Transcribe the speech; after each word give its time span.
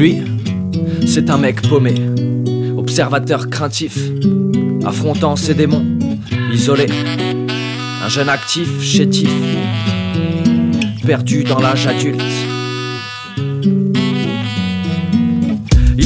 Lui, 0.00 0.22
c'est 1.06 1.28
un 1.28 1.36
mec 1.36 1.60
paumé, 1.60 1.92
observateur 2.74 3.50
craintif, 3.50 3.98
affrontant 4.82 5.36
ses 5.36 5.52
démons, 5.52 5.84
isolé, 6.54 6.86
un 8.02 8.08
jeune 8.08 8.30
actif 8.30 8.80
chétif, 8.80 9.28
perdu 11.04 11.44
dans 11.44 11.60
l'âge 11.60 11.86
adulte. 11.86 12.49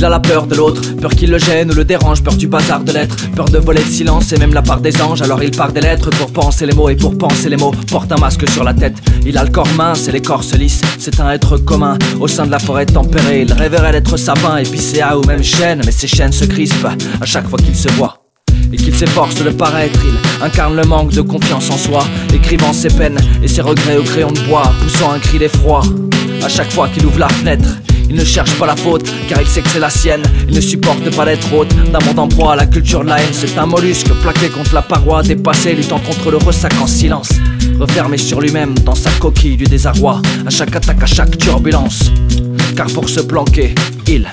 A 0.04 0.10
la 0.10 0.20
peur 0.20 0.46
de 0.46 0.54
l'autre, 0.54 0.82
peur 1.00 1.12
qu'il 1.12 1.30
le 1.30 1.38
gêne 1.38 1.70
ou 1.70 1.74
le 1.74 1.82
dérange, 1.82 2.22
peur 2.22 2.34
du 2.34 2.46
bazar 2.46 2.80
de 2.80 2.92
l'être, 2.92 3.16
peur 3.30 3.46
de 3.46 3.56
voler 3.56 3.82
le 3.82 3.90
silence 3.90 4.34
et 4.34 4.36
même 4.36 4.52
la 4.52 4.60
part 4.60 4.82
des 4.82 5.00
anges. 5.00 5.22
Alors 5.22 5.42
il 5.42 5.50
part 5.50 5.72
des 5.72 5.80
lettres 5.80 6.10
pour 6.10 6.30
penser 6.30 6.66
les 6.66 6.74
mots 6.74 6.90
et 6.90 6.94
pour 6.94 7.16
penser 7.16 7.48
les 7.48 7.56
mots, 7.56 7.72
porte 7.90 8.12
un 8.12 8.16
masque 8.16 8.46
sur 8.50 8.64
la 8.64 8.74
tête. 8.74 8.98
Il 9.24 9.38
a 9.38 9.44
le 9.44 9.50
corps 9.50 9.72
mince 9.78 10.06
et 10.06 10.12
l'écorce 10.12 10.52
lisse, 10.56 10.82
c'est 10.98 11.20
un 11.20 11.30
être 11.30 11.56
commun. 11.56 11.96
Au 12.20 12.28
sein 12.28 12.44
de 12.44 12.50
la 12.50 12.58
forêt 12.58 12.84
tempérée. 12.84 13.46
Il 13.48 13.52
rêverait 13.54 13.92
d'être 13.92 14.18
sapin, 14.18 14.58
épicéa 14.58 15.16
ou 15.16 15.24
même 15.24 15.42
chêne, 15.42 15.80
mais 15.86 15.92
ses 15.92 16.06
chaînes 16.06 16.32
se 16.32 16.44
crispent 16.44 16.88
à 17.22 17.24
chaque 17.24 17.48
fois 17.48 17.58
qu'il 17.58 17.74
se 17.74 17.88
voit. 17.92 18.18
Et 18.74 18.76
qu'il 18.76 18.94
s'efforce 18.94 19.42
de 19.42 19.48
paraître, 19.48 19.98
il 20.04 20.44
incarne 20.44 20.76
le 20.76 20.84
manque 20.84 21.12
de 21.12 21.22
confiance 21.22 21.70
en 21.70 21.78
soi, 21.78 22.04
écrivant 22.34 22.74
ses 22.74 22.88
peines 22.88 23.18
et 23.42 23.48
ses 23.48 23.62
regrets 23.62 23.96
au 23.96 24.02
crayon 24.02 24.32
de 24.32 24.40
bois, 24.40 24.70
poussant 24.82 25.12
un 25.12 25.18
cri 25.18 25.38
d'effroi 25.38 25.80
à 26.44 26.48
chaque 26.48 26.70
fois 26.70 26.88
qu'il 26.88 27.06
ouvre 27.06 27.18
la 27.18 27.28
fenêtre. 27.28 27.68
Il 28.08 28.16
ne 28.16 28.24
cherche 28.24 28.54
pas 28.58 28.66
la 28.66 28.76
faute, 28.76 29.10
car 29.28 29.40
il 29.40 29.46
sait 29.46 29.62
que 29.62 29.68
c'est 29.70 29.80
la 29.80 29.88
sienne. 29.88 30.22
Il 30.46 30.54
ne 30.54 30.60
supporte 30.60 31.08
pas 31.16 31.24
d'être 31.24 31.52
hôte 31.54 31.74
d'un 31.90 32.04
monde 32.04 32.18
en 32.18 32.28
proie 32.28 32.52
à 32.52 32.56
la 32.56 32.66
culture 32.66 33.02
de 33.02 33.08
la 33.08 33.20
haine. 33.20 33.32
C'est 33.32 33.56
un 33.56 33.66
mollusque 33.66 34.12
plaqué 34.22 34.48
contre 34.50 34.74
la 34.74 34.82
paroi, 34.82 35.22
dépassé, 35.22 35.74
luttant 35.74 35.98
contre 36.00 36.30
le 36.30 36.36
ressac 36.36 36.72
en 36.80 36.86
silence. 36.86 37.30
Refermé 37.80 38.18
sur 38.18 38.40
lui-même 38.40 38.74
dans 38.80 38.94
sa 38.94 39.10
coquille 39.12 39.56
du 39.56 39.64
désarroi, 39.64 40.20
à 40.46 40.50
chaque 40.50 40.76
attaque, 40.76 41.02
à 41.02 41.06
chaque 41.06 41.38
turbulence. 41.38 42.12
Car 42.76 42.86
pour 42.88 43.08
se 43.08 43.20
planquer, 43.20 43.74
il 44.06 44.28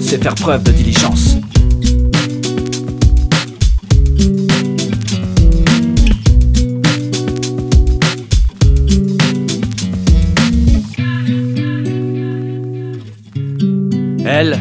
sait 0.00 0.18
faire 0.18 0.34
preuve 0.34 0.62
de 0.62 0.72
diligence. 0.72 1.37
Elle, 14.30 14.58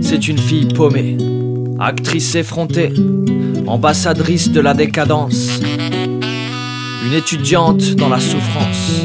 c'est 0.00 0.28
une 0.28 0.38
fille 0.38 0.66
paumée, 0.66 1.16
actrice 1.80 2.36
effrontée, 2.36 2.92
ambassadrice 3.66 4.52
de 4.52 4.60
la 4.60 4.72
décadence, 4.72 5.60
une 7.04 7.12
étudiante 7.12 7.96
dans 7.96 8.08
la 8.08 8.20
souffrance, 8.20 9.04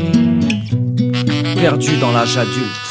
perdue 1.55 1.97
dans 1.99 2.11
l'âge 2.11 2.37
adulte. 2.37 2.88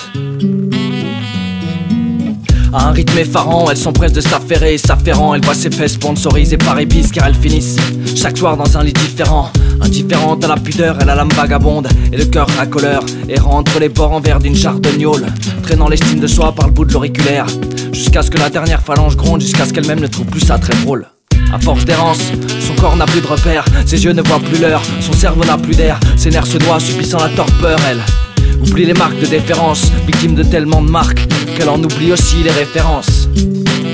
À 2.73 2.89
un 2.89 2.93
rythme 2.93 3.19
effarant, 3.19 3.71
elles 3.71 3.79
s'empressent 3.79 4.13
de 4.13 4.21
s'affairer 4.21 4.75
et 4.75 4.79
s'afférant. 4.79 5.35
Elle 5.35 5.45
voit 5.45 5.55
ses 5.55 5.71
fesses 5.71 5.95
sponsorisées 5.95 6.59
par 6.59 6.79
épices 6.79 7.11
car 7.11 7.27
elles 7.27 7.35
finissent 7.35 7.77
chaque 8.15 8.37
soir 8.37 8.57
dans 8.57 8.77
un 8.77 8.85
lit 8.85 8.93
différent. 8.93 9.51
Indifférente 9.81 10.45
à 10.45 10.49
la 10.49 10.57
pudeur, 10.57 10.99
elle 11.01 11.09
a 11.09 11.15
l'âme 11.15 11.31
vagabonde 11.31 11.89
et 12.13 12.17
le 12.17 12.27
cœur 12.27 12.47
racoleur. 12.59 13.03
Errant 13.29 13.59
entre 13.59 13.79
les 13.79 13.89
bords 13.89 14.13
en 14.13 14.21
verre 14.21 14.39
d'une 14.39 14.55
gnôle, 14.99 15.27
traînant 15.63 15.89
l'estime 15.89 16.21
de 16.21 16.27
soi 16.27 16.53
par 16.53 16.67
le 16.67 16.73
bout 16.73 16.85
de 16.85 16.93
l'auriculaire. 16.93 17.47
Jusqu'à 17.93 18.23
ce 18.23 18.31
que 18.31 18.39
la 18.39 18.51
dernière 18.51 18.83
phalange 18.83 19.17
gronde, 19.17 19.41
jusqu'à 19.41 19.65
ce 19.65 19.73
qu'elle-même 19.73 20.01
ne 20.01 20.07
trouve 20.07 20.27
plus 20.27 20.41
ça 20.41 20.59
très 20.59 20.75
drôle. 20.83 21.07
À 21.53 21.59
force 21.59 21.87
d'errance, 21.87 22.21
son 22.61 22.75
corps 22.75 22.97
n'a 22.97 23.07
plus 23.07 23.23
de 23.23 23.27
repères, 23.27 23.65
ses 23.87 24.05
yeux 24.05 24.13
ne 24.13 24.21
voient 24.21 24.41
plus 24.41 24.61
l'heure, 24.61 24.83
son 25.01 25.15
cerveau 25.15 25.45
n'a 25.45 25.57
plus 25.57 25.75
d'air, 25.75 25.99
ses 26.17 26.29
nerfs 26.29 26.47
se 26.47 26.59
noient 26.59 26.79
subissant 26.79 27.19
la 27.19 27.31
torpeur, 27.31 27.79
elle. 27.91 28.03
Oublie 28.61 28.85
les 28.85 28.93
marques 28.93 29.19
de 29.19 29.27
déférence, 29.27 29.91
victime 30.07 30.35
de 30.35 30.43
tellement 30.43 30.83
de 30.83 30.91
marques 30.91 31.27
qu'elle 31.59 31.69
en 31.69 31.83
oublie 31.83 32.13
aussi 32.13 32.37
les 32.45 32.53
références. 32.53 33.29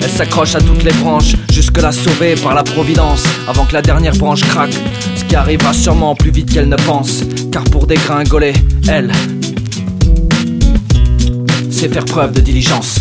Elle 0.03 0.11
s'accroche 0.11 0.55
à 0.55 0.61
toutes 0.61 0.83
les 0.84 0.93
branches, 0.93 1.34
jusque-là 1.51 1.93
sauvée 1.93 2.34
par 2.34 2.55
la 2.55 2.62
providence, 2.62 3.22
avant 3.49 3.65
que 3.65 3.72
la 3.72 3.81
dernière 3.81 4.15
branche 4.15 4.43
craque, 4.43 4.75
ce 5.16 5.25
qui 5.25 5.34
arrivera 5.34 5.72
sûrement 5.72 6.15
plus 6.15 6.31
vite 6.31 6.53
qu'elle 6.53 6.69
ne 6.69 6.77
pense, 6.77 7.22
car 7.50 7.65
pour 7.65 7.87
dégringoler, 7.87 8.53
elle 8.87 9.11
sait 11.71 11.88
faire 11.88 12.05
preuve 12.05 12.33
de 12.33 12.41
diligence. 12.41 12.99